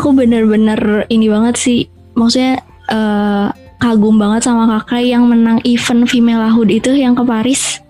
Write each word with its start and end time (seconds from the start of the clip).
aku 0.00 0.16
bener-bener 0.16 1.04
ini 1.12 1.28
banget 1.28 1.60
sih. 1.60 1.84
Maksudnya 2.16 2.64
uh, 2.88 3.52
kagum 3.76 4.16
banget 4.16 4.48
sama 4.48 4.64
kakak 4.64 5.04
yang 5.04 5.28
menang 5.28 5.60
event 5.68 6.08
female 6.08 6.48
Hood 6.48 6.72
itu 6.72 6.96
yang 6.96 7.12
ke 7.12 7.20
Paris. 7.20 7.84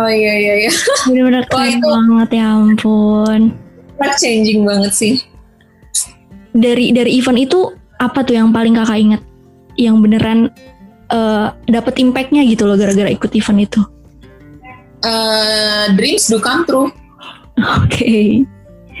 Oh 0.00 0.08
iya 0.08 0.32
iya 0.40 0.54
iya. 0.64 0.72
Bener-bener 1.12 1.44
keren 1.52 1.76
itu 1.76 1.84
banget 1.84 2.40
ya 2.40 2.56
ampun. 2.56 3.52
Life 4.00 4.16
changing 4.16 4.64
banget 4.64 4.92
sih. 4.96 5.14
Dari 6.56 6.96
dari 6.96 7.20
event 7.20 7.36
itu 7.36 7.68
apa 8.00 8.24
tuh 8.24 8.32
yang 8.40 8.48
paling 8.48 8.72
kakak 8.72 8.96
inget? 8.96 9.22
Yang 9.76 9.96
beneran 10.00 10.38
uh, 11.12 11.52
dapet 11.68 12.00
impactnya 12.00 12.48
gitu 12.48 12.64
loh 12.64 12.80
gara-gara 12.80 13.12
ikut 13.12 13.28
event 13.36 13.60
itu? 13.60 13.80
Uh, 15.04 15.92
dreams 16.00 16.32
do 16.32 16.40
come 16.40 16.64
true. 16.64 16.88
Oke. 17.84 17.92
Okay. 17.92 18.28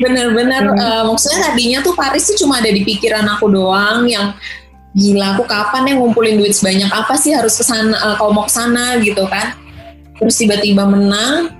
Bener-bener 0.00 0.72
uh, 0.72 1.04
maksudnya 1.08 1.52
tadinya 1.52 1.78
tuh 1.84 1.92
Paris 1.92 2.24
tuh 2.24 2.36
cuma 2.40 2.60
ada 2.62 2.70
di 2.72 2.80
pikiran 2.80 3.28
aku 3.36 3.52
doang 3.52 4.08
yang 4.08 4.32
gila 4.92 5.36
aku 5.36 5.48
kapan 5.48 5.88
ya 5.88 5.94
ngumpulin 5.96 6.36
duit 6.36 6.52
sebanyak 6.52 6.88
apa 6.92 7.16
sih 7.16 7.32
harus 7.32 7.56
ke 7.56 7.64
sana 7.64 7.96
uh, 7.96 8.14
kalau 8.16 8.32
mau 8.32 8.44
ke 8.48 8.52
sana 8.52 8.96
gitu 9.00 9.24
kan. 9.28 9.56
Terus 10.16 10.38
tiba-tiba 10.38 10.86
menang 10.88 11.52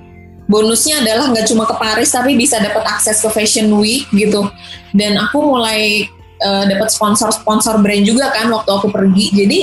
bonusnya 0.49 1.01
adalah 1.01 1.33
nggak 1.33 1.49
cuma 1.49 1.65
ke 1.65 1.75
Paris 1.77 2.13
tapi 2.13 2.37
bisa 2.37 2.61
dapat 2.61 2.85
akses 2.85 3.21
ke 3.21 3.29
Fashion 3.33 3.73
Week 3.77 4.09
gitu. 4.13 4.49
Dan 4.93 5.17
aku 5.21 5.41
mulai 5.41 6.09
uh, 6.45 6.65
dapat 6.69 6.89
sponsor-sponsor 6.93 7.81
brand 7.81 8.05
juga 8.05 8.33
kan 8.33 8.49
waktu 8.49 8.71
aku 8.71 8.89
pergi. 8.93 9.27
Jadi 9.33 9.61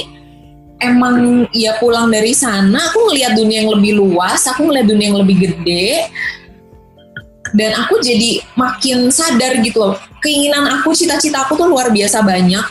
emang 0.79 1.45
ya 1.51 1.75
pulang 1.77 2.07
dari 2.07 2.31
sana 2.31 2.89
aku 2.89 3.11
ngelihat 3.11 3.35
dunia 3.35 3.67
yang 3.67 3.71
lebih 3.75 3.99
luas 3.99 4.47
aku 4.47 4.71
ngelihat 4.71 4.87
dunia 4.87 5.05
yang 5.11 5.19
lebih 5.19 5.37
gede 5.43 6.07
dan 7.53 7.73
aku 7.73 7.97
jadi 8.01 8.43
makin 8.53 9.09
sadar 9.09 9.57
gitu 9.61 9.81
loh. 9.81 9.95
Keinginan 10.21 10.67
aku 10.79 10.93
cita-cita 10.93 11.45
aku 11.47 11.57
tuh 11.57 11.67
luar 11.69 11.89
biasa 11.89 12.21
banyak. 12.21 12.65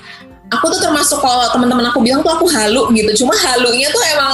Aku 0.49 0.65
tuh 0.73 0.81
termasuk 0.81 1.21
kalau 1.21 1.45
teman-teman 1.53 1.93
aku 1.93 2.01
bilang 2.01 2.25
tuh 2.25 2.33
aku 2.33 2.47
halu 2.49 2.89
gitu. 2.97 3.25
Cuma 3.25 3.35
halunya 3.37 3.89
tuh 3.93 4.03
emang 4.17 4.33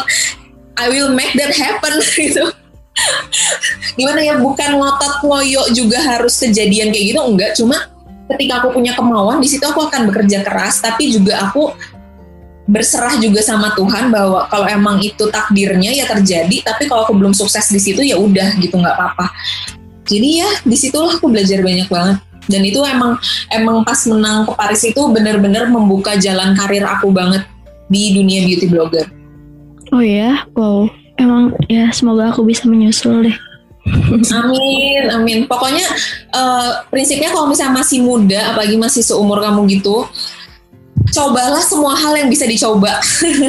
I 0.78 0.86
will 0.90 1.10
make 1.10 1.34
that 1.38 1.54
happen 1.54 1.94
gitu. 2.18 2.44
Gimana 3.98 4.20
ya 4.22 4.38
bukan 4.38 4.78
ngotot 4.78 5.26
ngoyo 5.26 5.62
juga 5.74 5.98
harus 5.98 6.38
kejadian 6.38 6.94
kayak 6.94 7.04
gitu 7.14 7.20
enggak. 7.20 7.50
Cuma 7.58 7.76
ketika 8.34 8.62
aku 8.62 8.78
punya 8.78 8.94
kemauan 8.94 9.42
di 9.42 9.48
situ 9.50 9.64
aku 9.64 9.90
akan 9.90 10.10
bekerja 10.12 10.44
keras. 10.46 10.78
Tapi 10.84 11.10
juga 11.10 11.50
aku 11.50 11.74
berserah 12.64 13.20
juga 13.20 13.44
sama 13.44 13.76
Tuhan 13.76 14.08
bahwa 14.08 14.48
kalau 14.48 14.64
emang 14.64 15.02
itu 15.02 15.26
takdirnya 15.32 15.90
ya 15.90 16.06
terjadi. 16.06 16.62
Tapi 16.62 16.86
kalau 16.86 17.08
aku 17.08 17.16
belum 17.16 17.34
sukses 17.34 17.66
di 17.72 17.80
situ 17.82 18.06
ya 18.06 18.20
udah 18.20 18.54
gitu 18.62 18.78
nggak 18.78 18.94
apa-apa 18.94 19.26
jadi 20.04 20.28
ya 20.44 20.50
di 20.64 20.76
situlah 20.76 21.16
aku 21.16 21.32
belajar 21.32 21.64
banyak 21.64 21.88
banget 21.88 22.18
dan 22.48 22.60
itu 22.60 22.80
emang 22.84 23.16
emang 23.48 23.84
pas 23.84 24.04
menang 24.04 24.44
ke 24.44 24.52
Paris 24.52 24.82
itu 24.84 25.00
benar-benar 25.08 25.68
membuka 25.72 26.16
jalan 26.20 26.52
karir 26.52 26.84
aku 26.84 27.08
banget 27.08 27.48
di 27.88 28.16
dunia 28.16 28.44
beauty 28.44 28.66
blogger. 28.68 29.06
Oh 29.92 30.02
ya, 30.02 30.44
wow. 30.56 30.88
Emang 31.16 31.54
ya 31.70 31.88
semoga 31.94 32.34
aku 32.34 32.42
bisa 32.44 32.66
menyusul 32.66 33.30
deh. 33.30 33.36
amin, 34.32 35.12
amin. 35.12 35.38
Pokoknya 35.44 35.84
uh, 36.32 36.88
prinsipnya 36.88 37.28
kalau 37.30 37.52
misalnya 37.52 37.84
masih 37.84 38.00
muda, 38.00 38.56
apalagi 38.56 38.80
masih 38.80 39.04
seumur 39.04 39.44
kamu 39.44 39.68
gitu, 39.78 40.08
cobalah 41.12 41.60
semua 41.60 41.92
hal 41.92 42.16
yang 42.16 42.32
bisa 42.32 42.48
dicoba. 42.48 42.96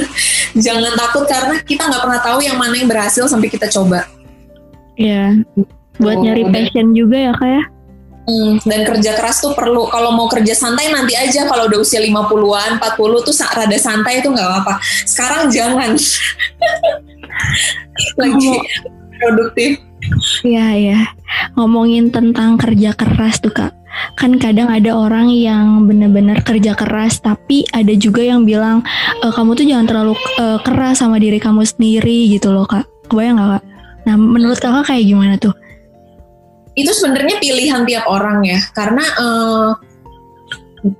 Jangan 0.66 0.94
takut 1.00 1.24
karena 1.26 1.56
kita 1.64 1.88
nggak 1.88 2.04
pernah 2.04 2.22
tahu 2.22 2.40
yang 2.44 2.60
mana 2.60 2.76
yang 2.76 2.92
berhasil 2.92 3.26
sampai 3.32 3.48
kita 3.48 3.72
coba. 3.72 4.06
Iya. 5.00 5.40
Buat 6.02 6.18
oh, 6.20 6.24
nyari 6.24 6.44
passion 6.52 6.92
juga 6.92 7.32
ya 7.32 7.34
kayak. 7.36 7.56
Ya? 7.56 7.64
Hmm, 8.26 8.58
dan 8.66 8.82
kerja 8.90 9.12
keras 9.14 9.38
tuh 9.38 9.54
perlu. 9.54 9.86
Kalau 9.86 10.10
mau 10.18 10.26
kerja 10.26 10.58
santai 10.58 10.90
nanti 10.90 11.14
aja 11.14 11.46
kalau 11.46 11.70
udah 11.70 11.78
usia 11.78 12.02
50-an, 12.02 12.82
40 12.82 13.22
tuh 13.22 13.36
rada 13.54 13.78
santai 13.78 14.26
itu 14.26 14.34
nggak 14.34 14.48
apa-apa. 14.50 14.82
Sekarang 15.06 15.54
jangan. 15.54 15.94
Lagi 18.22 18.50
produktif. 19.22 19.78
Iya, 20.42 20.68
ya. 20.78 21.00
Ngomongin 21.58 22.10
tentang 22.10 22.58
kerja 22.58 22.98
keras 22.98 23.42
tuh, 23.42 23.54
Kak. 23.54 23.74
Kan 24.20 24.42
kadang 24.42 24.74
ada 24.74 24.92
orang 24.92 25.32
yang 25.32 25.86
bener-bener 25.88 26.42
kerja 26.42 26.74
keras, 26.76 27.22
tapi 27.22 27.66
ada 27.72 27.94
juga 27.96 28.22
yang 28.22 28.44
bilang, 28.44 28.84
e, 29.24 29.26
kamu 29.32 29.56
tuh 29.56 29.66
jangan 29.66 29.88
terlalu 29.88 30.14
uh, 30.38 30.60
keras 30.62 31.00
sama 31.00 31.16
diri 31.18 31.40
kamu 31.40 31.64
sendiri 31.64 32.28
gitu 32.30 32.52
loh, 32.52 32.68
Kak. 32.68 32.86
Kebayang 33.08 33.40
gak, 33.40 33.50
Kak? 33.58 33.64
Nah, 34.06 34.16
menurut 34.20 34.60
kakak 34.62 34.86
kayak 34.94 35.06
gimana 35.10 35.34
tuh? 35.42 35.56
Itu 36.76 36.92
sebenarnya 36.92 37.40
pilihan 37.40 37.88
tiap 37.88 38.06
orang 38.06 38.44
ya. 38.44 38.60
Karena 38.76 39.06
uh, 39.18 39.70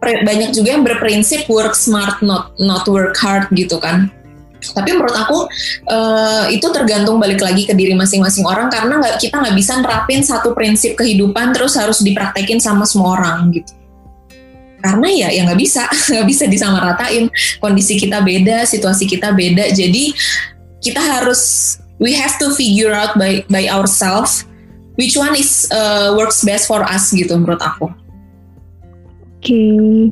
banyak 0.02 0.56
juga 0.56 0.74
yang 0.74 0.82
berprinsip 0.82 1.46
work 1.46 1.78
smart 1.78 2.18
not 2.26 2.58
not 2.58 2.88
work 2.90 3.14
hard 3.20 3.46
gitu 3.54 3.78
kan. 3.78 4.10
Tapi 4.66 4.98
menurut 4.98 5.14
aku 5.14 5.46
uh, 5.94 6.50
itu 6.50 6.66
tergantung 6.74 7.22
balik 7.22 7.38
lagi 7.44 7.70
ke 7.70 7.78
diri 7.78 7.94
masing-masing 7.94 8.48
orang. 8.48 8.72
Karena 8.74 8.98
nggak 8.98 9.22
kita 9.22 9.38
nggak 9.38 9.56
bisa 9.60 9.78
nerapin 9.78 10.26
satu 10.26 10.58
prinsip 10.58 10.98
kehidupan 10.98 11.54
terus 11.54 11.78
harus 11.78 12.02
dipraktekin 12.02 12.58
sama 12.58 12.88
semua 12.88 13.20
orang 13.20 13.54
gitu. 13.54 13.76
Karena 14.82 15.06
ya 15.12 15.28
ya 15.30 15.46
nggak 15.46 15.60
bisa. 15.60 15.86
Nggak 16.10 16.28
bisa 16.30 16.44
disamaratain 16.50 17.26
kondisi 17.62 17.98
kita 17.98 18.22
beda 18.26 18.66
situasi 18.66 19.06
kita 19.06 19.34
beda. 19.34 19.70
Jadi 19.70 20.14
kita 20.82 21.02
harus 21.02 21.76
we 22.02 22.14
have 22.14 22.38
to 22.42 22.54
figure 22.54 22.94
out 22.94 23.14
by 23.18 23.42
by 23.50 23.66
ourselves 23.70 24.46
which 25.00 25.16
one 25.16 25.36
is 25.36 25.68
uh, 25.72 26.16
works 26.16 26.44
best 26.44 26.68
for 26.68 26.84
us 26.84 27.12
gitu 27.12 27.36
menurut 27.36 27.62
aku. 27.62 27.92
Oke, 29.40 29.54
okay. 29.54 30.10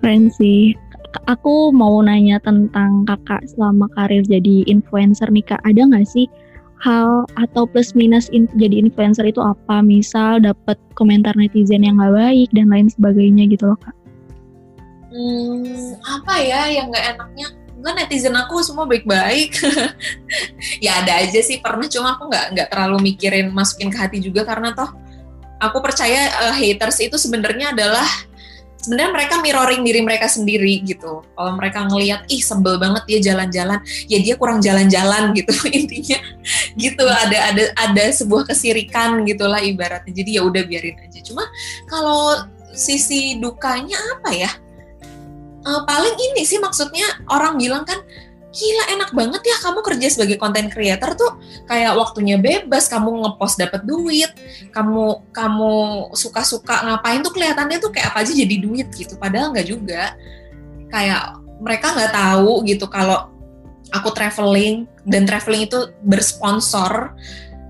keren 0.00 0.32
sih. 0.34 0.74
Aku 1.30 1.70
mau 1.70 2.02
nanya 2.02 2.42
tentang 2.42 3.06
kakak 3.06 3.46
selama 3.54 3.86
karir 3.94 4.26
jadi 4.26 4.66
influencer 4.66 5.30
nih 5.30 5.46
kak. 5.46 5.62
Ada 5.62 5.86
nggak 5.86 6.08
sih 6.10 6.26
hal 6.82 7.24
atau 7.38 7.64
plus 7.64 7.94
minus 7.94 8.26
in, 8.34 8.50
jadi 8.58 8.82
influencer 8.82 9.22
itu 9.28 9.38
apa? 9.38 9.78
Misal 9.84 10.42
dapat 10.42 10.74
komentar 10.98 11.36
netizen 11.38 11.86
yang 11.86 12.02
nggak 12.02 12.14
baik 12.16 12.48
dan 12.50 12.66
lain 12.72 12.90
sebagainya 12.90 13.46
gitu 13.46 13.70
loh 13.70 13.78
kak. 13.78 13.94
Hmm, 15.14 15.94
apa 16.02 16.34
ya 16.42 16.66
yang 16.74 16.90
nggak 16.90 17.14
enaknya? 17.14 17.48
Enggak 17.84 18.08
netizen 18.08 18.32
aku 18.32 18.64
semua 18.64 18.88
baik-baik 18.88 19.60
ya 20.84 21.04
ada 21.04 21.20
aja 21.20 21.40
sih 21.44 21.60
pernah 21.60 21.84
cuma 21.84 22.16
aku 22.16 22.32
nggak 22.32 22.56
nggak 22.56 22.68
terlalu 22.72 23.12
mikirin 23.12 23.52
masukin 23.52 23.92
ke 23.92 23.98
hati 24.00 24.24
juga 24.24 24.48
karena 24.48 24.72
toh 24.72 24.88
aku 25.60 25.84
percaya 25.84 26.48
uh, 26.48 26.54
haters 26.56 27.04
itu 27.04 27.20
sebenarnya 27.20 27.76
adalah 27.76 28.08
sebenarnya 28.84 29.12
mereka 29.16 29.34
mirroring 29.40 29.80
diri 29.80 30.00
mereka 30.04 30.28
sendiri 30.28 30.84
gitu. 30.84 31.24
Kalau 31.24 31.52
mereka 31.56 31.88
ngelihat 31.88 32.28
ih 32.28 32.44
sebel 32.44 32.76
banget 32.76 33.08
dia 33.08 33.32
jalan-jalan, 33.32 33.80
ya 34.12 34.18
dia 34.20 34.36
kurang 34.36 34.60
jalan-jalan 34.60 35.32
gitu 35.32 35.56
intinya. 35.80 36.20
Gitu 36.76 37.04
ada 37.08 37.38
ada 37.48 37.64
ada 37.80 38.04
sebuah 38.12 38.44
kesirikan 38.52 39.24
gitulah 39.24 39.64
ibaratnya. 39.64 40.12
Jadi 40.12 40.36
ya 40.36 40.44
udah 40.44 40.62
biarin 40.68 41.00
aja. 41.00 41.24
Cuma 41.24 41.48
kalau 41.88 42.44
sisi 42.76 43.40
dukanya 43.40 43.96
apa 44.20 44.30
ya? 44.36 44.50
Uh, 45.64 45.82
paling 45.88 46.14
ini 46.14 46.44
sih 46.44 46.60
maksudnya 46.60 47.24
orang 47.32 47.56
bilang 47.58 47.82
kan 47.88 48.00
gila 48.54 48.84
enak 48.94 49.10
banget 49.10 49.42
ya 49.50 49.56
kamu 49.66 49.82
kerja 49.82 50.06
sebagai 50.14 50.38
content 50.38 50.70
creator 50.70 51.18
tuh. 51.18 51.32
Kayak 51.66 51.98
waktunya 51.98 52.38
bebas 52.38 52.86
kamu 52.86 53.26
ngepost 53.26 53.58
dapat 53.58 53.82
duit 53.82 54.30
kamu 54.70 55.26
kamu 55.34 55.74
suka-suka 56.14 56.86
ngapain 56.86 57.20
tuh 57.26 57.34
kelihatannya 57.34 57.82
tuh 57.82 57.90
kayak 57.90 58.14
apa 58.14 58.22
aja 58.22 58.32
jadi 58.32 58.56
duit 58.62 58.88
gitu. 58.94 59.18
Padahal 59.18 59.50
nggak 59.50 59.66
juga. 59.66 60.14
Kayak 60.86 61.42
mereka 61.58 61.90
nggak 61.98 62.12
tahu 62.14 62.62
gitu 62.70 62.86
kalau 62.86 63.34
aku 63.90 64.14
traveling 64.14 64.86
dan 65.02 65.26
traveling 65.26 65.66
itu 65.66 65.90
bersponsor 66.06 67.14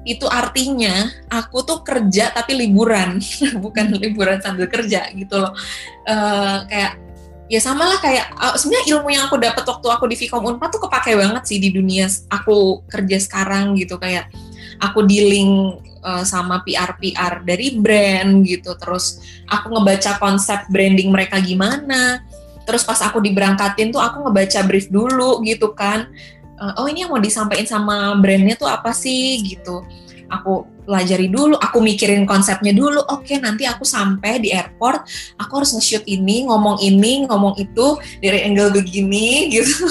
itu 0.05 0.28
artinya 0.28 1.09
aku 1.32 1.65
tuh 1.65 1.81
kerja 1.81 2.28
tapi 2.28 2.53
liburan 2.61 3.25
bukan 3.64 3.97
liburan 3.97 4.37
sambil 4.44 4.69
kerja 4.69 5.08
gitu 5.17 5.40
loh. 5.40 5.56
Uh, 6.05 6.69
kayak 6.69 7.00
ya 7.44 7.61
sama 7.61 7.85
lah 7.85 7.99
kayak 8.00 8.32
uh, 8.41 8.56
sebenarnya 8.56 8.85
ilmu 8.96 9.08
yang 9.12 9.25
aku 9.29 9.37
dapat 9.37 9.64
waktu 9.69 9.87
aku 9.93 10.05
di 10.08 10.17
Vkom 10.17 10.44
Unpad 10.49 10.70
tuh 10.73 10.82
kepake 10.88 11.12
banget 11.12 11.44
sih 11.44 11.61
di 11.61 11.69
dunia 11.69 12.08
aku 12.32 12.85
kerja 12.88 13.20
sekarang 13.20 13.76
gitu. 13.76 14.00
Kayak 14.00 14.32
aku 14.81 15.05
dealing 15.05 15.76
uh, 16.00 16.25
sama 16.25 16.64
PR 16.64 16.96
PR 16.96 17.44
dari 17.44 17.76
brand 17.76 18.44
gitu. 18.49 18.73
Terus 18.81 19.20
aku 19.49 19.76
ngebaca 19.76 20.17
konsep 20.17 20.64
branding 20.73 21.12
mereka 21.12 21.37
gimana. 21.41 22.25
Terus 22.64 22.81
pas 22.81 22.96
aku 23.05 23.20
diberangkatin 23.20 23.93
tuh 23.93 24.00
aku 24.00 24.25
ngebaca 24.25 24.61
brief 24.64 24.88
dulu 24.88 25.44
gitu 25.44 25.76
kan. 25.76 26.08
Uh, 26.56 26.73
oh 26.81 26.87
ini 26.88 27.05
yang 27.05 27.12
mau 27.12 27.20
disampaikan 27.20 27.69
sama 27.69 28.17
brandnya 28.17 28.56
tuh 28.56 28.73
apa 28.73 28.97
sih 28.97 29.44
gitu. 29.44 29.85
Aku 30.32 30.74
pelajari 30.85 31.33
dulu, 31.33 31.57
aku 31.59 31.81
mikirin 31.81 32.29
konsepnya 32.29 32.71
dulu. 32.77 33.01
Oke, 33.11 33.41
nanti 33.41 33.65
aku 33.65 33.83
sampai 33.83 34.39
di 34.39 34.53
airport, 34.53 35.05
aku 35.41 35.53
harus 35.65 35.73
nge-shoot 35.75 36.05
ini, 36.05 36.47
ngomong 36.47 36.81
ini, 36.85 37.25
ngomong 37.27 37.57
itu 37.59 37.99
dari 38.21 38.45
angle 38.45 38.71
begini 38.71 39.29
gitu. 39.59 39.89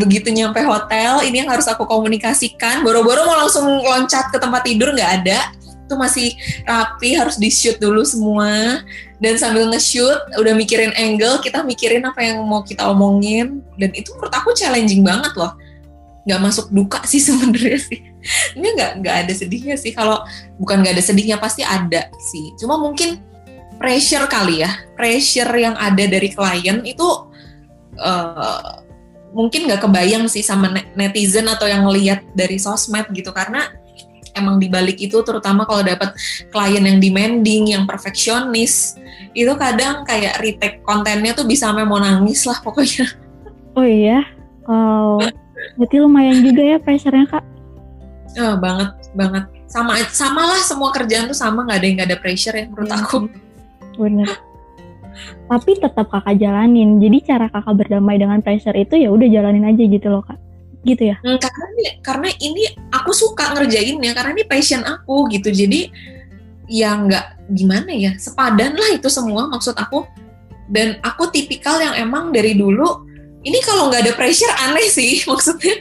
Begitu 0.00 0.32
nyampe 0.32 0.64
hotel, 0.64 1.22
ini 1.22 1.44
yang 1.44 1.50
harus 1.52 1.68
aku 1.68 1.84
komunikasikan. 1.86 2.82
Boro-boro 2.82 3.28
mau 3.28 3.38
langsung 3.46 3.64
loncat 3.64 4.32
ke 4.32 4.40
tempat 4.40 4.64
tidur 4.66 4.90
nggak 4.96 5.12
ada. 5.22 5.40
tuh 5.84 6.00
masih 6.00 6.32
rapi 6.64 7.12
harus 7.12 7.36
di 7.36 7.52
shoot 7.52 7.76
dulu 7.76 8.08
semua 8.08 8.80
dan 9.20 9.36
sambil 9.36 9.68
nge-shoot 9.68 10.16
udah 10.40 10.56
mikirin 10.56 10.96
angle 10.96 11.44
kita 11.44 11.60
mikirin 11.60 12.08
apa 12.08 12.24
yang 12.24 12.40
mau 12.40 12.64
kita 12.64 12.88
omongin 12.88 13.60
dan 13.76 13.92
itu 13.92 14.08
menurut 14.16 14.32
aku 14.32 14.56
challenging 14.56 15.04
banget 15.04 15.36
loh 15.36 15.52
nggak 16.24 16.40
masuk 16.40 16.72
duka 16.72 17.00
sih 17.04 17.20
sebenarnya 17.28 17.78
sih 17.80 18.00
ini 18.56 18.68
nggak 18.74 18.92
nggak 19.04 19.16
ada 19.26 19.32
sedihnya 19.32 19.76
sih. 19.76 19.92
Kalau 19.92 20.24
bukan 20.58 20.80
nggak 20.82 20.94
ada 21.00 21.04
sedihnya 21.04 21.36
pasti 21.38 21.62
ada 21.62 22.08
sih. 22.18 22.52
Cuma 22.56 22.80
mungkin 22.80 23.20
pressure 23.78 24.26
kali 24.26 24.64
ya. 24.64 24.70
Pressure 24.98 25.50
yang 25.54 25.76
ada 25.76 26.04
dari 26.06 26.30
klien 26.32 26.80
itu 26.82 27.08
uh, 28.00 28.80
mungkin 29.34 29.66
nggak 29.66 29.82
kebayang 29.82 30.30
sih 30.30 30.42
sama 30.46 30.70
netizen 30.94 31.50
atau 31.50 31.66
yang 31.66 31.84
ngelihat 31.86 32.24
dari 32.32 32.56
sosmed 32.56 33.10
gitu. 33.12 33.34
Karena 33.34 33.68
emang 34.34 34.58
dibalik 34.58 34.98
itu 34.98 35.22
terutama 35.22 35.62
kalau 35.64 35.86
dapat 35.86 36.12
klien 36.50 36.82
yang 36.82 36.98
demanding, 36.98 37.70
yang 37.70 37.86
perfeksionis, 37.86 38.98
itu 39.32 39.50
kadang 39.54 40.02
kayak 40.02 40.42
retake 40.42 40.82
kontennya 40.82 41.32
tuh 41.32 41.46
bisa 41.46 41.70
sampai 41.70 41.86
mau 41.86 42.02
nangis 42.02 42.42
lah 42.44 42.58
pokoknya. 42.60 43.06
Oh 43.74 43.86
iya, 43.86 44.22
oh, 44.70 45.18
berarti 45.78 45.96
lumayan 45.98 46.42
juga 46.46 46.62
ya 46.62 46.76
pressure-nya 46.78 47.26
kak? 47.26 47.42
Oh, 48.34 48.54
banget, 48.58 48.90
banget. 49.14 49.44
Sama, 49.70 49.98
sama 50.10 50.42
lah 50.46 50.60
semua 50.62 50.90
kerjaan 50.90 51.30
tuh 51.30 51.38
sama, 51.38 51.62
nggak 51.66 51.78
ada 51.78 51.86
yang 51.86 51.96
nggak 51.98 52.08
ada 52.10 52.18
pressure 52.18 52.56
ya 52.56 52.66
menurut 52.66 52.90
ya, 52.90 52.96
aku. 52.98 53.16
Bener. 53.94 54.28
Tapi 55.46 55.70
tetap 55.78 56.06
kakak 56.10 56.36
jalanin. 56.42 56.98
Jadi 56.98 57.18
cara 57.22 57.46
kakak 57.46 57.86
berdamai 57.86 58.18
dengan 58.18 58.42
pressure 58.42 58.74
itu 58.74 58.98
ya 58.98 59.14
udah 59.14 59.28
jalanin 59.30 59.70
aja 59.70 59.82
gitu 59.86 60.08
loh 60.10 60.22
kak 60.26 60.38
gitu 60.84 61.14
ya? 61.14 61.16
Hmm, 61.24 61.40
karena 61.40 61.64
ini, 61.72 61.84
karena 62.04 62.28
ini 62.44 62.64
aku 62.92 63.10
suka 63.16 63.56
ngerjainnya 63.56 64.12
karena 64.12 64.30
ini 64.36 64.44
passion 64.44 64.84
aku 64.84 65.26
gitu. 65.32 65.48
Jadi 65.48 65.88
ya 66.68 66.96
nggak 66.96 67.52
gimana 67.52 67.92
ya 67.92 68.12
sepadan 68.16 68.76
lah 68.76 68.90
itu 68.94 69.08
semua 69.08 69.48
maksud 69.48 69.74
aku. 69.74 70.04
Dan 70.64 70.96
aku 71.04 71.28
tipikal 71.28 71.76
yang 71.76 72.08
emang 72.08 72.32
dari 72.32 72.56
dulu 72.56 73.04
ini 73.44 73.58
kalau 73.60 73.92
nggak 73.92 74.08
ada 74.08 74.12
pressure 74.16 74.50
aneh 74.64 74.88
sih. 74.88 75.20
Maksudnya 75.30 75.76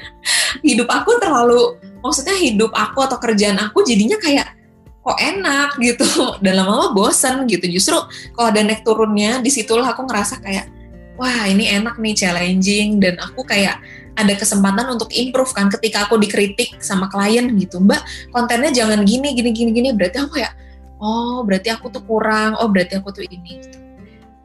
hidup 0.62 0.92
aku 0.92 1.18
terlalu 1.20 1.80
maksudnya 2.04 2.36
hidup 2.36 2.76
aku 2.76 3.00
atau 3.00 3.16
kerjaan 3.16 3.56
aku 3.56 3.80
jadinya 3.88 4.20
kayak 4.20 4.52
kok 5.00 5.18
enak 5.20 5.80
gitu. 5.80 6.04
Dan 6.44 6.60
lama-lama 6.60 6.92
bosan 6.92 7.48
gitu. 7.48 7.64
Justru 7.72 7.96
kalau 8.36 8.52
ada 8.52 8.60
naik 8.60 8.84
turunnya 8.84 9.40
di 9.40 9.48
situlah 9.48 9.96
aku 9.96 10.04
ngerasa 10.04 10.44
kayak 10.44 10.68
wah 11.16 11.48
ini 11.48 11.72
enak 11.72 11.96
nih 11.96 12.14
challenging. 12.14 13.00
Dan 13.00 13.16
aku 13.24 13.48
kayak 13.48 13.80
ada 14.14 14.36
kesempatan 14.38 14.94
untuk 14.94 15.10
improve 15.16 15.50
kan 15.56 15.72
ketika 15.72 16.06
aku 16.06 16.20
dikritik 16.20 16.84
sama 16.84 17.08
klien 17.08 17.48
gitu. 17.56 17.80
Mbak 17.80 18.30
kontennya 18.36 18.70
jangan 18.76 19.08
gini 19.08 19.32
gini 19.32 19.56
gini 19.56 19.72
gini. 19.72 19.90
Berarti 19.96 20.20
aku 20.20 20.44
ya 20.44 20.52
oh 21.00 21.48
berarti 21.48 21.72
aku 21.72 21.88
tuh 21.88 22.04
kurang. 22.04 22.60
Oh 22.60 22.68
berarti 22.68 23.00
aku 23.00 23.16
tuh 23.16 23.24
ini 23.24 23.64
gitu. 23.64 23.80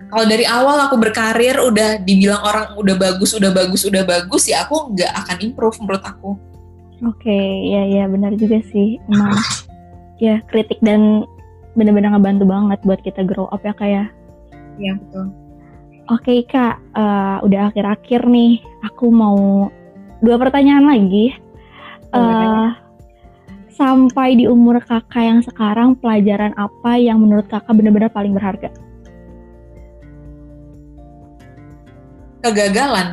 Kalau 0.08 0.25
dari 0.25 0.44
awal 0.49 0.76
aku 0.88 0.96
berkarir 0.96 1.56
udah 1.60 2.00
dibilang 2.02 2.40
orang 2.40 2.66
udah 2.81 2.96
bagus 2.96 3.37
udah 3.37 3.52
bagus 3.52 3.84
udah 3.84 4.02
bagus 4.05 4.49
ya 4.49 4.64
aku 4.64 4.93
nggak 4.96 5.12
akan 5.25 5.37
improve 5.44 5.76
menurut 5.84 6.05
aku 6.05 6.31
oke 7.05 7.16
okay, 7.20 7.69
ya 7.69 7.82
ya 7.87 8.05
benar 8.08 8.32
juga 8.37 8.60
sih 8.72 8.96
emang 9.12 9.37
ya 10.25 10.40
kritik 10.49 10.81
dan 10.81 11.28
benar-benar 11.76 12.16
ngebantu 12.16 12.44
banget 12.49 12.78
buat 12.82 13.00
kita 13.05 13.22
grow 13.22 13.46
up 13.52 13.62
ya 13.62 13.75
kayak 13.76 13.93
ya? 13.93 14.05
iya 14.81 14.93
betul 14.99 15.31
Oke 16.08 16.40
kak, 16.49 16.81
uh, 16.96 17.37
udah 17.44 17.69
akhir-akhir 17.69 18.25
nih. 18.32 18.64
Aku 18.88 19.12
mau 19.12 19.69
dua 20.25 20.40
pertanyaan 20.40 20.88
lagi. 20.88 21.37
Uh, 22.16 22.72
sampai 23.76 24.40
di 24.40 24.49
umur 24.49 24.81
kakak 24.81 25.20
yang 25.20 25.44
sekarang, 25.44 25.93
pelajaran 26.00 26.56
apa 26.56 26.96
yang 26.96 27.20
menurut 27.20 27.44
kakak 27.52 27.76
benar-benar 27.76 28.08
paling 28.08 28.32
berharga? 28.32 28.72
Kegagalan. 32.49 33.09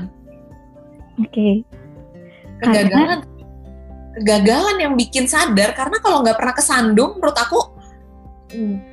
Oke. 1.20 1.30
Okay. 1.30 1.54
Kegagalan. 2.64 3.20
Karena... 3.22 3.34
Kegagalan 4.16 4.78
yang 4.80 4.94
bikin 4.96 5.28
sadar. 5.28 5.76
Karena 5.76 6.00
kalau 6.00 6.24
nggak 6.24 6.40
pernah 6.40 6.56
kesandung, 6.56 7.20
menurut 7.20 7.36
aku, 7.36 7.60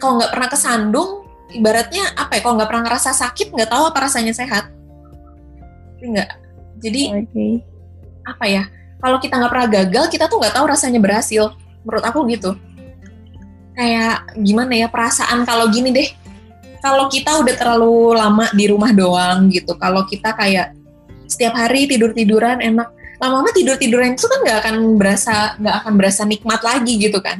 kalau 0.03 0.19
nggak 0.19 0.33
pernah 0.35 0.49
kesandung, 0.51 1.23
ibaratnya 1.53 2.05
apa 2.17 2.37
ya 2.37 2.41
kalau 2.41 2.55
nggak 2.57 2.69
pernah 2.69 2.85
ngerasa 2.89 3.11
sakit 3.13 3.53
nggak 3.53 3.71
tahu 3.71 3.85
apa 3.93 3.99
rasanya 4.09 4.33
sehat 4.33 4.73
nggak 6.03 6.29
jadi 6.83 7.23
okay. 7.23 7.53
apa 8.27 8.45
ya 8.49 8.63
kalau 8.99 9.21
kita 9.21 9.39
nggak 9.39 9.53
pernah 9.53 9.69
gagal 9.69 10.05
kita 10.11 10.25
tuh 10.27 10.41
nggak 10.41 10.55
tahu 10.57 10.67
rasanya 10.67 10.99
berhasil 10.99 11.53
menurut 11.85 12.05
aku 12.05 12.25
gitu 12.33 12.57
kayak 13.77 14.35
gimana 14.41 14.73
ya 14.75 14.89
perasaan 14.89 15.45
kalau 15.47 15.69
gini 15.71 15.95
deh 15.95 16.09
kalau 16.83 17.07
kita 17.07 17.41
udah 17.41 17.55
terlalu 17.55 18.19
lama 18.19 18.51
di 18.53 18.67
rumah 18.67 18.91
doang 18.91 19.49
gitu 19.49 19.79
kalau 19.79 20.03
kita 20.05 20.35
kayak 20.35 20.75
setiap 21.31 21.55
hari 21.57 21.89
tidur 21.89 22.13
tiduran 22.13 22.61
enak 22.61 22.91
lama-lama 23.23 23.55
tidur 23.55 23.79
tiduran 23.79 24.19
itu 24.19 24.27
kan 24.27 24.43
nggak 24.43 24.59
akan 24.67 24.77
berasa 24.99 25.55
nggak 25.63 25.77
akan 25.87 25.93
berasa 25.95 26.23
nikmat 26.27 26.61
lagi 26.61 26.99
gitu 26.99 27.23
kan. 27.23 27.39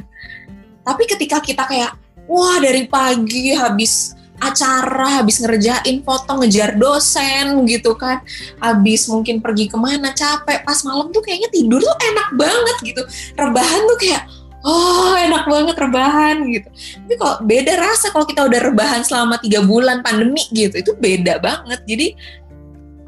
Tapi 0.87 1.03
ketika 1.03 1.43
kita 1.43 1.67
kayak 1.67 1.91
wah 2.25 2.55
dari 2.63 2.87
pagi 2.87 3.51
habis 3.51 4.15
acara, 4.39 5.23
habis 5.23 5.39
ngerjain 5.39 6.03
foto, 6.03 6.39
ngejar 6.39 6.75
dosen 6.75 7.63
gitu 7.63 7.95
kan, 7.95 8.19
habis 8.59 9.07
mungkin 9.07 9.39
pergi 9.39 9.71
ke 9.71 9.77
mana 9.79 10.11
capek, 10.11 10.67
pas 10.67 10.79
malam 10.83 11.11
tuh 11.15 11.23
kayaknya 11.23 11.47
tidur 11.47 11.79
tuh 11.79 11.95
enak 12.11 12.27
banget 12.35 12.77
gitu, 12.91 13.01
rebahan 13.39 13.81
tuh 13.87 13.97
kayak 14.03 14.27
oh 14.63 15.13
enak 15.19 15.43
banget 15.45 15.75
rebahan 15.75 16.47
gitu. 16.47 16.69
Tapi 16.71 17.13
kok 17.19 17.35
beda 17.43 17.73
rasa 17.77 18.09
kalau 18.09 18.23
kita 18.23 18.47
udah 18.47 18.59
rebahan 18.63 19.03
selama 19.03 19.37
tiga 19.43 19.61
bulan 19.63 19.99
pandemi 20.01 20.47
gitu, 20.55 20.79
itu 20.79 20.91
beda 20.95 21.37
banget. 21.43 21.79
Jadi 21.83 22.07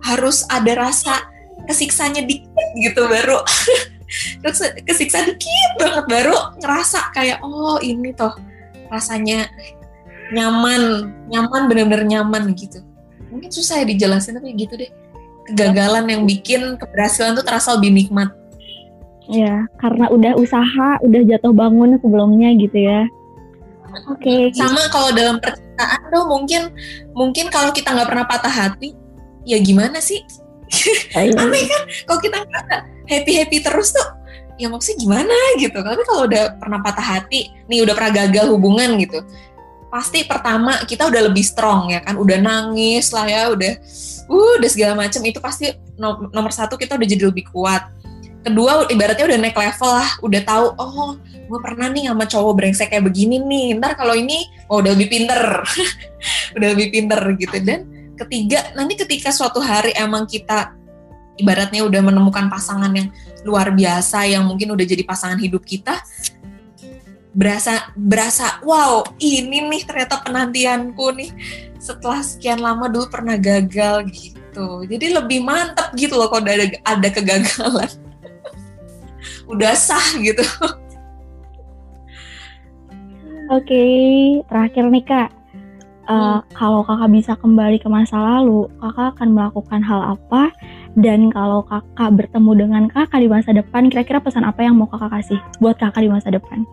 harus 0.05 0.45
ada 0.51 0.75
rasa 0.77 1.25
kesiksanya 1.65 2.27
dikit 2.27 2.67
gitu 2.77 3.07
baru. 3.07 3.41
Kesiksa 4.85 5.25
dikit 5.25 5.71
banget 5.81 6.05
baru 6.05 6.53
ngerasa 6.61 7.09
kayak 7.11 7.41
oh 7.41 7.81
ini 7.81 8.13
toh 8.13 8.31
rasanya 8.93 9.49
nyaman 10.29 11.09
nyaman 11.27 11.65
bener-bener 11.65 12.05
nyaman 12.05 12.53
gitu. 12.53 12.85
Mungkin 13.33 13.49
susah 13.49 13.81
ya 13.81 13.85
dijelasin 13.89 14.37
tapi 14.37 14.53
gitu 14.53 14.77
deh. 14.77 14.91
Kegagalan 15.45 16.05
yang 16.09 16.21
bikin 16.25 16.77
keberhasilan 16.77 17.37
tuh 17.37 17.45
terasa 17.45 17.73
lebih 17.77 17.93
nikmat 17.93 18.33
ya 19.29 19.65
karena 19.81 20.05
udah 20.13 20.33
usaha 20.37 21.01
udah 21.01 21.21
jatuh 21.25 21.53
bangun 21.53 21.97
sebelumnya 21.99 22.53
gitu 22.57 22.77
ya. 22.77 23.09
Oke. 24.11 24.51
Okay. 24.51 24.59
sama 24.59 24.91
kalau 24.91 25.15
dalam 25.15 25.39
percintaan 25.39 26.01
tuh 26.11 26.23
mungkin 26.27 26.61
mungkin 27.15 27.47
kalau 27.47 27.71
kita 27.71 27.95
nggak 27.95 28.09
pernah 28.11 28.25
patah 28.27 28.51
hati 28.51 28.91
ya 29.47 29.57
gimana 29.61 29.97
sih? 30.03 30.21
Aneh 31.15 31.63
kan 31.69 31.81
kalau 32.09 32.19
kita 32.19 32.37
happy 33.07 33.31
happy 33.39 33.57
terus 33.63 33.93
tuh 33.95 34.07
ya 34.59 34.67
maksudnya 34.67 34.99
gimana 34.99 35.35
gitu. 35.57 35.77
Tapi 35.79 36.01
kalau 36.03 36.27
udah 36.27 36.43
pernah 36.59 36.79
patah 36.83 37.05
hati 37.05 37.49
nih 37.71 37.85
udah 37.87 37.93
pernah 37.95 38.13
gagal 38.25 38.51
hubungan 38.51 38.99
gitu 38.99 39.23
pasti 39.85 40.27
pertama 40.27 40.83
kita 40.83 41.07
udah 41.07 41.31
lebih 41.31 41.45
strong 41.45 41.95
ya 41.95 42.03
kan. 42.03 42.19
Udah 42.19 42.35
nangis 42.35 43.15
lah 43.15 43.25
ya 43.25 43.47
udah 43.47 43.73
uh 44.27 44.53
udah 44.59 44.69
segala 44.69 44.93
macam 44.97 45.21
itu 45.23 45.39
pasti 45.39 45.71
nomor 45.95 46.51
satu 46.51 46.75
kita 46.75 46.99
udah 46.99 47.07
jadi 47.07 47.23
lebih 47.31 47.47
kuat 47.53 47.94
kedua 48.45 48.85
ibaratnya 48.93 49.25
udah 49.25 49.39
naik 49.41 49.57
level 49.57 49.89
lah 49.89 50.09
udah 50.21 50.41
tahu 50.45 50.65
oh 50.77 51.17
gue 51.45 51.59
pernah 51.61 51.89
nih 51.89 52.09
sama 52.09 52.25
cowok 52.29 52.53
brengsek 52.57 52.93
kayak 52.93 53.05
begini 53.09 53.41
nih 53.41 53.77
ntar 53.81 53.97
kalau 53.97 54.13
ini 54.13 54.45
oh 54.69 54.81
udah 54.81 54.93
lebih 54.93 55.09
pinter. 55.09 55.41
Udah 56.57 56.67
lebih 56.73 56.87
pinter 56.89 57.21
gitu. 57.37 57.57
Dan 57.61 57.85
ketiga 58.17 58.73
nanti 58.73 58.97
ketika 58.97 59.29
suatu 59.29 59.61
hari 59.61 59.93
emang 59.93 60.25
kita 60.25 60.73
ibaratnya 61.37 61.83
udah 61.83 62.01
menemukan 62.01 62.47
pasangan 62.47 62.89
yang 62.95 63.11
luar 63.43 63.75
biasa 63.75 64.25
yang 64.25 64.47
mungkin 64.47 64.71
udah 64.73 64.85
jadi 64.87 65.03
pasangan 65.03 65.37
hidup 65.37 65.61
kita 65.67 65.99
berasa 67.35 67.91
berasa 67.93 68.63
wow 68.63 69.03
ini 69.19 69.67
nih 69.67 69.83
ternyata 69.83 70.23
penantianku 70.23 71.11
nih 71.11 71.29
setelah 71.75 72.23
sekian 72.23 72.63
lama 72.63 72.87
dulu 72.87 73.11
pernah 73.11 73.35
gagal 73.35 74.07
gitu. 74.09 74.87
Jadi 74.87 75.11
lebih 75.11 75.43
mantap 75.43 75.91
gitu 75.93 76.15
loh 76.15 76.31
kalau 76.31 76.47
ada 76.47 76.71
ada 76.87 77.07
kegagalan 77.11 77.91
udah 79.49 79.73
sah 79.77 80.17
gitu 80.19 80.43
oke 83.53 83.65
okay, 83.65 84.41
terakhir 84.49 84.85
nih 84.89 85.05
kak 85.05 85.29
uh, 86.09 86.13
hmm. 86.13 86.39
kalau 86.57 86.81
kakak 86.85 87.09
bisa 87.13 87.33
kembali 87.37 87.77
ke 87.81 87.87
masa 87.89 88.17
lalu 88.17 88.69
kakak 88.81 89.17
akan 89.17 89.29
melakukan 89.33 89.81
hal 89.85 90.17
apa 90.17 90.49
dan 90.95 91.27
kalau 91.27 91.59
kakak 91.67 92.09
bertemu 92.15 92.51
dengan 92.55 92.83
kakak 92.87 93.19
di 93.19 93.27
masa 93.27 93.51
depan, 93.51 93.91
kira-kira 93.91 94.23
pesan 94.23 94.47
apa 94.47 94.63
yang 94.63 94.79
mau 94.79 94.87
kakak 94.87 95.11
kasih 95.11 95.39
buat 95.59 95.75
kakak 95.75 96.07
di 96.07 96.09
masa 96.09 96.31
depan? 96.31 96.63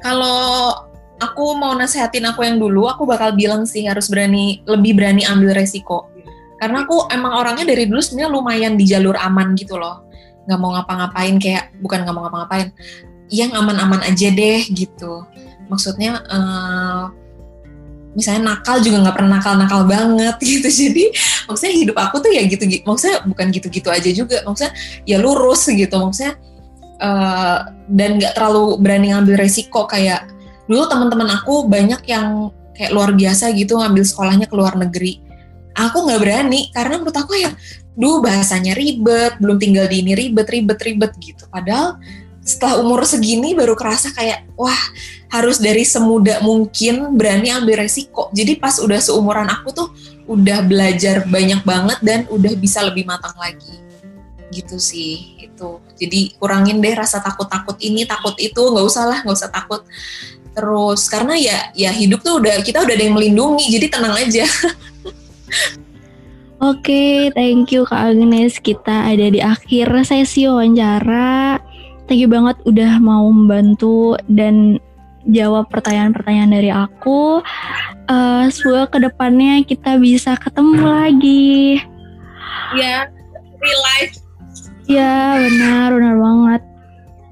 Kalau 0.00 0.72
aku 1.20 1.44
mau 1.60 1.76
nasehatin 1.76 2.24
aku 2.32 2.48
yang 2.48 2.56
dulu, 2.56 2.88
aku 2.88 3.04
bakal 3.04 3.36
bilang 3.36 3.68
sih 3.68 3.84
harus 3.84 4.08
berani, 4.08 4.64
lebih 4.64 4.96
berani 4.96 5.20
ambil 5.28 5.52
resiko. 5.52 6.08
Karena 6.56 6.88
aku 6.88 7.12
emang 7.12 7.36
orangnya 7.36 7.68
dari 7.68 7.84
dulu 7.84 8.00
sebenarnya 8.00 8.30
lumayan 8.32 8.72
di 8.80 8.88
jalur 8.88 9.20
aman 9.20 9.52
gitu 9.52 9.76
loh. 9.76 10.03
Gak 10.44 10.58
mau 10.60 10.76
ngapa-ngapain 10.76 11.36
kayak, 11.40 11.72
bukan 11.80 12.04
gak 12.04 12.14
mau 12.14 12.28
ngapa-ngapain. 12.28 12.70
yang 13.32 13.56
aman-aman 13.56 14.04
aja 14.04 14.28
deh 14.30 14.68
gitu. 14.68 15.24
Maksudnya 15.66 16.20
uh, 16.28 17.08
misalnya 18.14 18.54
nakal 18.54 18.78
juga 18.80 19.02
nggak 19.02 19.16
pernah 19.16 19.30
nakal-nakal 19.38 19.80
banget 19.84 20.36
gitu. 20.54 20.68
Jadi 20.70 21.04
maksudnya 21.50 21.74
hidup 21.74 21.96
aku 21.98 22.22
tuh 22.22 22.30
ya 22.30 22.42
gitu, 22.46 22.64
gitu 22.64 22.86
maksudnya 22.86 23.24
bukan 23.26 23.46
gitu-gitu 23.50 23.88
aja 23.90 24.10
juga 24.14 24.40
maksudnya 24.46 24.72
ya 25.04 25.18
lurus 25.20 25.66
gitu. 25.68 25.94
Maksudnya 25.98 26.38
uh, 27.02 27.58
dan 27.90 28.22
nggak 28.22 28.32
terlalu 28.38 28.78
berani 28.80 29.12
ngambil 29.12 29.34
resiko 29.36 29.84
kayak 29.90 30.30
dulu 30.70 30.88
teman-teman 30.88 31.28
aku 31.34 31.68
banyak 31.68 32.00
yang 32.08 32.48
kayak 32.74 32.90
luar 32.94 33.12
biasa 33.12 33.52
gitu 33.52 33.78
ngambil 33.78 34.02
sekolahnya 34.06 34.46
ke 34.48 34.54
luar 34.56 34.78
negeri. 34.78 35.20
Aku 35.74 36.06
nggak 36.06 36.20
berani 36.22 36.70
karena 36.70 37.02
menurut 37.02 37.18
aku 37.18 37.34
ya 37.34 37.50
duh 37.94 38.18
bahasanya 38.18 38.74
ribet 38.74 39.38
belum 39.38 39.56
tinggal 39.58 39.86
di 39.86 40.02
ini 40.02 40.12
ribet 40.18 40.50
ribet 40.50 40.78
ribet 40.82 41.12
gitu 41.22 41.46
padahal 41.50 41.98
setelah 42.44 42.84
umur 42.84 43.08
segini 43.08 43.56
baru 43.56 43.72
kerasa 43.72 44.12
kayak 44.12 44.44
wah 44.60 44.76
harus 45.32 45.58
dari 45.58 45.82
semudah 45.82 46.44
mungkin 46.44 47.16
berani 47.16 47.50
ambil 47.50 47.82
resiko. 47.82 48.28
Jadi 48.30 48.60
pas 48.60 48.76
udah 48.78 49.00
seumuran 49.00 49.48
aku 49.48 49.72
tuh 49.72 49.88
udah 50.28 50.62
belajar 50.62 51.24
banyak 51.26 51.64
banget 51.64 51.98
dan 52.04 52.28
udah 52.28 52.52
bisa 52.54 52.84
lebih 52.84 53.08
matang 53.08 53.34
lagi. 53.40 53.80
Gitu 54.52 54.76
sih 54.76 55.40
itu. 55.40 55.80
Jadi 55.98 56.36
kurangin 56.36 56.78
deh 56.84 56.94
rasa 56.94 57.18
takut-takut 57.18 57.80
ini, 57.80 58.04
takut 58.04 58.36
itu, 58.36 58.60
nggak 58.60 58.86
usah 58.86 59.04
lah, 59.08 59.18
nggak 59.24 59.36
usah 59.40 59.50
takut. 59.50 59.82
Terus 60.54 61.10
karena 61.10 61.34
ya 61.34 61.58
ya 61.74 61.90
hidup 61.90 62.22
tuh 62.22 62.38
udah 62.38 62.62
kita 62.62 62.84
udah 62.84 62.94
ada 62.94 63.02
yang 63.02 63.16
melindungi, 63.16 63.72
jadi 63.72 63.86
tenang 63.90 64.14
aja. 64.20 64.44
Oke, 66.64 66.80
okay, 66.80 67.16
thank 67.36 67.76
you 67.76 67.84
Kak 67.84 68.16
Agnes. 68.16 68.56
Kita 68.56 69.04
ada 69.12 69.28
di 69.28 69.36
akhir 69.44 69.92
sesi 70.08 70.48
wawancara 70.48 71.60
thank 72.06 72.20
you 72.20 72.28
banget 72.28 72.56
udah 72.68 73.00
mau 73.00 73.28
membantu 73.28 74.16
dan 74.28 74.80
jawab 75.24 75.68
pertanyaan-pertanyaan 75.72 76.52
dari 76.52 76.70
aku. 76.72 77.40
Uh, 78.04 78.44
semoga 78.52 78.92
ke 78.92 78.98
depannya 79.00 79.64
kita 79.64 79.96
bisa 79.96 80.36
ketemu 80.36 80.84
lagi. 80.84 81.80
Ya, 82.76 83.08
real 83.60 83.80
life. 83.96 84.14
Ya, 84.84 85.40
benar, 85.40 85.96
benar 85.96 86.16
banget. 86.20 86.62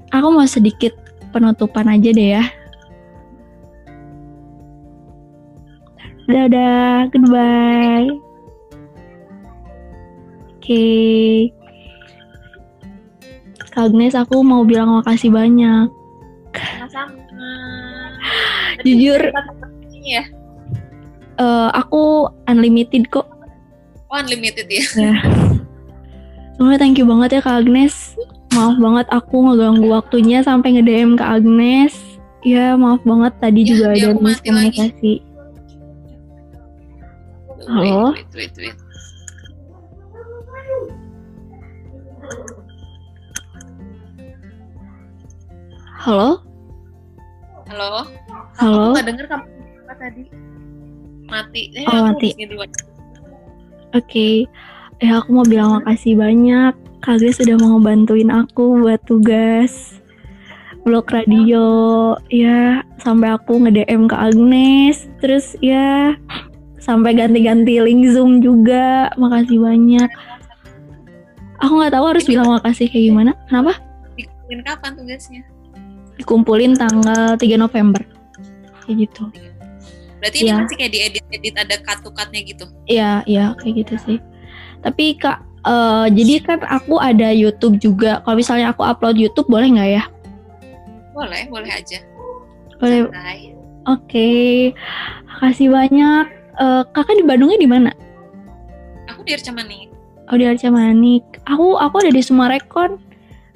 Aku 0.09 0.27
mau 0.33 0.45
sedikit 0.49 0.93
penutupan 1.29 1.85
aja 1.89 2.09
deh 2.09 2.29
ya. 2.37 2.45
Dadah, 6.25 7.13
goodbye. 7.13 8.22
Oke. 10.63 10.71
Okay. 10.71 11.51
Kak 13.75 13.91
Agnes 13.91 14.15
aku 14.15 14.39
mau 14.47 14.63
bilang 14.63 14.95
makasih 14.95 15.27
banyak. 15.27 15.91
Sama-sama. 16.55 17.51
Jujur. 18.87 19.19
Ya? 20.07 20.23
Uh, 21.35 21.67
aku 21.75 22.31
unlimited 22.47 23.11
kok. 23.11 23.27
Oh 24.07 24.15
unlimited 24.15 24.71
ya? 24.71 24.87
Ya. 24.95 25.15
Semuanya 26.55 26.79
thank 26.79 26.95
you 26.95 27.11
banget 27.11 27.35
ya 27.35 27.41
Kak 27.43 27.67
Agnes. 27.67 28.15
Maaf 28.55 28.79
banget 28.79 29.11
aku 29.11 29.51
ngeganggu 29.51 29.91
waktunya 29.91 30.47
sampai 30.47 30.79
nge-DM 30.79 31.19
Kak 31.19 31.43
Agnes. 31.43 31.91
Ya 32.47 32.79
maaf 32.79 33.03
banget 33.03 33.35
tadi 33.43 33.67
ya, 33.67 33.75
juga 33.75 33.85
ada 33.99 34.09
miskomunikasi. 34.15 35.13
Halo? 37.67 38.15
Wait, 38.15 38.31
wait, 38.31 38.55
wait, 38.55 38.82
Halo? 46.03 46.43
Halo? 47.71 48.03
Halo? 48.59 48.91
Aku 48.91 49.07
denger 49.07 49.23
kamu 49.23 49.47
apa 49.87 49.93
tadi. 49.95 50.23
Mati. 51.31 51.71
Eh, 51.79 51.87
oh, 51.87 52.11
mati. 52.11 52.35
Oke. 52.35 52.67
Okay. 53.95 54.35
Eh, 54.99 55.07
aku 55.07 55.31
mau 55.31 55.47
bilang 55.47 55.79
makasih 55.79 56.19
banyak. 56.19 56.75
Kage 56.99 57.31
sudah 57.31 57.55
mau 57.55 57.79
bantuin 57.79 58.27
aku 58.27 58.83
buat 58.83 58.99
tugas 59.07 60.03
blog 60.83 61.07
radio 61.07 61.63
ya 62.27 62.83
sampai 62.99 63.39
aku 63.39 63.63
nge-DM 63.63 64.11
ke 64.11 64.15
Agnes 64.19 65.07
terus 65.23 65.55
ya 65.63 66.11
sampai 66.83 67.15
ganti-ganti 67.15 67.79
link 67.79 68.11
Zoom 68.11 68.43
juga 68.43 69.07
makasih 69.15 69.63
banyak 69.63 70.11
aku 71.63 71.71
nggak 71.79 71.95
tahu 71.95 72.05
harus 72.11 72.27
bilang 72.27 72.51
makasih 72.51 72.91
kayak 72.91 73.15
gimana 73.15 73.31
kenapa 73.47 73.79
Bikin 74.19 74.59
kapan 74.67 74.91
tugasnya 74.99 75.47
dikumpulin 76.17 76.77
tanggal 76.77 77.35
3 77.35 77.41
November. 77.57 78.01
Kayak 78.83 79.09
gitu. 79.09 79.23
Berarti 80.23 80.37
ya. 80.39 80.55
ini 80.55 80.59
masih 80.63 80.77
kayak 80.79 80.91
diedit-edit 80.95 81.55
ada 81.59 81.75
cut-cutnya 81.83 82.41
gitu? 82.47 82.65
Iya 82.87 83.27
iya 83.27 83.45
kayak 83.59 83.73
gitu 83.83 83.95
sih. 84.07 84.17
Tapi 84.79 85.19
kak 85.19 85.43
uh, 85.67 86.07
jadi 86.07 86.39
kan 86.43 86.63
aku 86.63 86.95
ada 86.99 87.31
YouTube 87.35 87.75
juga. 87.83 88.23
Kalau 88.23 88.39
misalnya 88.39 88.71
aku 88.71 88.87
upload 88.87 89.19
YouTube 89.19 89.51
boleh 89.51 89.67
nggak 89.75 89.89
ya? 89.99 90.03
Boleh 91.11 91.43
boleh 91.51 91.67
aja. 91.67 91.99
Boleh. 92.79 93.11
Oke. 93.11 93.91
Okay. 94.07 94.51
kasih 95.43 95.75
banyak. 95.75 96.25
Uh, 96.55 96.87
kakak 96.95 97.19
di 97.19 97.25
Bandungnya 97.27 97.59
di 97.59 97.67
mana? 97.67 97.91
Aku 99.11 99.27
di 99.27 99.35
Arca 99.35 99.51
Manik. 99.51 99.91
Oh 100.31 100.39
di 100.39 100.47
Arca 100.47 100.71
Manik. 100.71 101.23
Aku 101.51 101.75
aku 101.75 101.95
ada 101.99 102.15
di 102.15 102.23
Sumarekon 102.23 102.95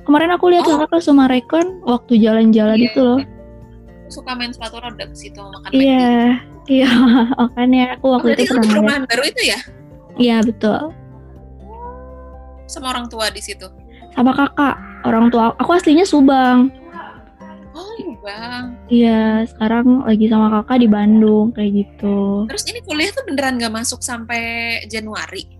Kemarin 0.07 0.31
aku 0.31 0.47
lihat 0.47 0.63
oh. 0.63 0.79
kakak 0.79 0.95
ke 0.95 0.97
Sumarekon 1.03 1.83
waktu 1.83 2.23
jalan-jalan 2.23 2.79
iya. 2.79 2.87
itu 2.87 2.99
loh. 3.03 3.19
Suka 4.07 4.39
main 4.39 4.55
sepatu 4.55 4.79
roda 4.79 5.03
ke 5.03 5.11
situ 5.19 5.35
makan 5.35 5.67
Iya, 5.75 6.39
iya 6.71 6.87
makanya 7.43 7.99
aku 7.99 8.15
waktu 8.15 8.31
oh, 8.31 8.39
itu 8.39 8.55
pernah 8.55 8.71
perumahan 8.71 9.03
baru 9.03 9.23
itu 9.27 9.41
ya? 9.51 9.59
Iya 10.15 10.37
betul. 10.47 10.95
Sama 12.71 12.95
orang 12.95 13.11
tua 13.11 13.27
di 13.35 13.43
situ? 13.43 13.67
Sama 14.15 14.31
kakak, 14.31 14.79
orang 15.03 15.27
tua. 15.27 15.51
Aku 15.59 15.75
aslinya 15.75 16.07
Subang. 16.07 16.71
Oh, 17.75 17.91
Subang. 17.99 18.79
Iya, 18.87 19.43
sekarang 19.43 20.07
lagi 20.07 20.31
sama 20.31 20.47
kakak 20.55 20.77
di 20.81 20.87
Bandung 20.87 21.51
kayak 21.51 21.83
gitu. 21.83 22.47
Terus 22.47 22.63
ini 22.71 22.79
kuliah 22.87 23.11
tuh 23.11 23.27
beneran 23.27 23.59
gak 23.59 23.75
masuk 23.75 23.99
sampai 23.99 24.79
Januari? 24.87 25.56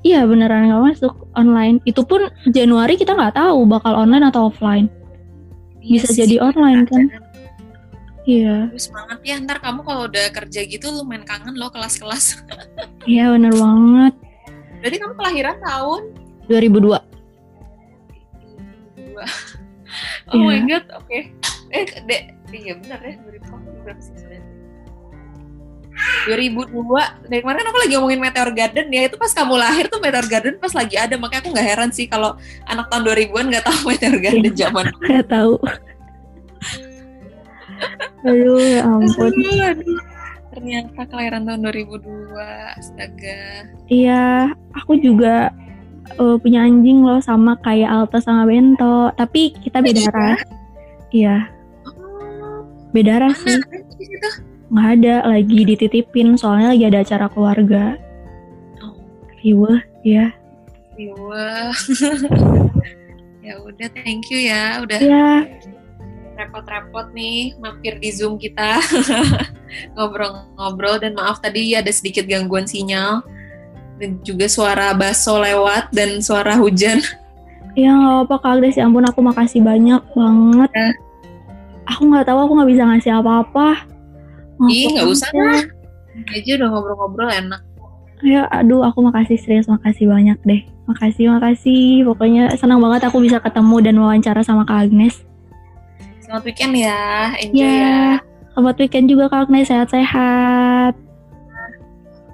Iya 0.00 0.24
beneran 0.24 0.72
nggak 0.72 0.82
masuk 0.96 1.12
online. 1.36 1.76
Itu 1.84 2.08
pun 2.08 2.32
Januari 2.48 2.96
kita 2.96 3.12
nggak 3.12 3.36
tahu 3.36 3.68
bakal 3.68 3.92
online 3.92 4.24
atau 4.32 4.48
offline. 4.48 4.88
Bisa 5.80 6.08
yes, 6.08 6.16
iya 6.16 6.24
jadi 6.24 6.36
online 6.40 6.82
kan? 6.88 7.02
Iya. 8.24 8.68
Semangat 8.76 9.20
ya 9.24 9.36
ntar 9.44 9.60
kamu 9.60 9.80
kalau 9.84 10.08
udah 10.08 10.28
kerja 10.32 10.60
gitu 10.64 10.88
lu 10.92 11.04
main 11.04 11.24
kangen 11.24 11.56
lo 11.56 11.68
kelas-kelas. 11.72 12.40
Iya 13.08 13.32
bener 13.32 13.56
banget. 13.56 14.12
Berarti 14.84 14.96
kamu 15.00 15.14
kelahiran 15.16 15.56
tahun? 15.64 16.02
2002. 16.52 17.00
2002. 19.16 19.24
Oh 20.30 20.38
yeah. 20.38 20.46
my 20.46 20.62
god, 20.70 20.86
oke. 20.94 21.10
Okay. 21.10 21.34
Eh, 21.74 21.82
dek, 22.06 22.38
iya 22.54 22.78
benar 22.78 23.02
ya 23.02 23.18
2002 23.26 23.82
berapa 23.82 23.98
sih 23.98 24.14
2002 26.28 27.30
dari 27.30 27.40
kemarin 27.40 27.58
kan 27.64 27.68
aku 27.72 27.78
lagi 27.80 27.92
ngomongin 27.96 28.20
Meteor 28.20 28.50
Garden 28.52 28.86
ya 28.92 29.02
itu 29.08 29.16
pas 29.16 29.32
kamu 29.32 29.54
lahir 29.56 29.84
tuh 29.88 30.00
Meteor 30.02 30.26
Garden 30.28 30.54
pas 30.60 30.72
lagi 30.76 30.96
ada 31.00 31.14
makanya 31.16 31.40
aku 31.44 31.50
nggak 31.56 31.68
heran 31.68 31.90
sih 31.90 32.06
kalau 32.06 32.36
anak 32.68 32.86
tahun 32.92 33.02
2000-an 33.08 33.46
nggak 33.48 33.64
tahu 33.64 33.78
Meteor 33.88 34.18
Garden 34.20 34.52
ya, 34.52 34.58
zaman 34.68 34.84
nggak 34.92 35.26
tahu. 35.28 35.54
Aduh 38.28 38.60
ya 38.60 38.80
ampun. 38.84 39.32
Ternyata 40.50 41.00
kelahiran 41.08 41.46
tahun 41.46 41.60
2002 41.62 42.36
astaga. 42.76 43.40
Iya 43.88 44.52
aku 44.76 44.98
juga 45.00 45.54
uh, 46.20 46.36
punya 46.36 46.66
anjing 46.66 47.06
loh 47.06 47.22
sama 47.22 47.56
kayak 47.64 47.88
Alta 47.88 48.20
sama 48.20 48.44
Bento 48.44 49.14
tapi 49.16 49.56
kita 49.64 49.80
beda 49.80 50.10
ras. 50.12 50.40
Iya. 51.10 51.48
Oh. 51.86 52.62
beda 52.90 53.22
ras 53.22 53.38
sih 53.42 53.58
nggak 54.70 54.88
ada 55.02 55.14
lagi 55.26 55.66
dititipin 55.66 56.38
soalnya 56.38 56.72
lagi 56.72 56.84
ada 56.86 56.98
acara 57.02 57.26
keluarga 57.26 57.98
oh. 58.82 58.94
riweh 59.42 59.82
ya 60.06 60.30
riweh 60.94 61.70
ya 63.46 63.54
udah 63.66 63.88
thank 64.06 64.30
you 64.30 64.38
ya 64.38 64.78
udah 64.78 64.98
ya. 65.02 65.30
repot-repot 66.38 67.10
nih 67.12 67.58
mampir 67.58 67.98
di 67.98 68.14
zoom 68.14 68.38
kita 68.38 68.78
ngobrol-ngobrol 69.98 71.02
dan 71.02 71.18
maaf 71.18 71.42
tadi 71.42 71.74
ada 71.74 71.90
sedikit 71.90 72.24
gangguan 72.30 72.64
sinyal 72.64 73.26
dan 73.98 74.22
juga 74.22 74.46
suara 74.48 74.94
baso 74.94 75.36
lewat 75.42 75.90
dan 75.92 76.22
suara 76.22 76.56
hujan 76.56 77.02
Ya 77.78 77.94
nggak 77.94 78.26
apa-apa 78.26 78.34
Kak 78.42 78.52
Agnes, 78.58 78.74
ya 78.74 78.84
ampun 78.90 79.06
aku 79.06 79.20
makasih 79.22 79.62
banyak 79.62 80.02
banget. 80.18 80.70
Ya. 80.74 80.90
Aku 81.94 82.02
nggak 82.10 82.26
tahu 82.26 82.38
aku 82.42 82.52
nggak 82.58 82.70
bisa 82.74 82.82
ngasih 82.86 83.12
apa-apa. 83.22 83.86
Ih, 84.68 84.92
nggak 84.92 85.08
usah 85.08 85.30
lah. 85.32 85.62
Aja 86.36 86.50
udah 86.60 86.68
ngobrol-ngobrol 86.68 87.30
enak. 87.32 87.62
Ayo, 88.20 88.44
aduh, 88.52 88.84
aku 88.84 89.00
makasih 89.00 89.40
serius, 89.40 89.64
makasih 89.64 90.04
banyak 90.04 90.36
deh. 90.44 90.60
Makasih, 90.84 91.32
makasih. 91.32 92.04
Pokoknya 92.04 92.52
senang 92.60 92.84
banget 92.84 93.08
aku 93.08 93.24
bisa 93.24 93.40
ketemu 93.40 93.76
dan 93.80 93.96
wawancara 93.96 94.44
sama 94.44 94.68
Kak 94.68 94.90
Agnes. 94.90 95.24
Selamat 96.20 96.44
weekend 96.44 96.76
ya, 96.76 97.32
enjoy 97.40 97.64
ya. 97.64 97.72
ya. 97.72 98.00
Selamat 98.52 98.76
weekend 98.76 99.06
juga 99.08 99.32
Kak 99.32 99.48
Agnes, 99.48 99.72
sehat-sehat. 99.72 100.92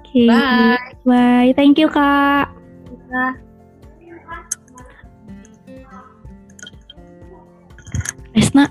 Okay. 0.03 0.27
Bye. 0.27 0.91
Bye. 1.07 1.51
Thank 1.55 1.79
you, 1.79 1.87
Kak. 1.87 2.51
Bye. 3.07 3.47
Resna 8.35 8.69